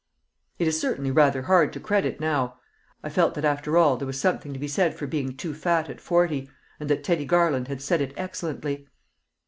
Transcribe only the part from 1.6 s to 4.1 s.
to credit now. I felt that after all there